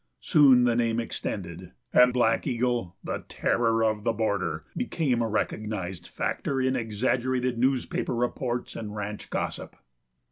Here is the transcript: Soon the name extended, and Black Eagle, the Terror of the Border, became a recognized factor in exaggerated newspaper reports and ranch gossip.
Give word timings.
Soon 0.21 0.63
the 0.63 0.75
name 0.75 0.99
extended, 0.99 1.73
and 1.93 2.11
Black 2.11 2.47
Eagle, 2.47 2.95
the 3.03 3.23
Terror 3.29 3.83
of 3.83 4.03
the 4.03 4.13
Border, 4.13 4.65
became 4.75 5.21
a 5.21 5.29
recognized 5.29 6.07
factor 6.07 6.59
in 6.59 6.75
exaggerated 6.75 7.59
newspaper 7.59 8.15
reports 8.15 8.75
and 8.75 8.95
ranch 8.95 9.29
gossip. 9.29 9.75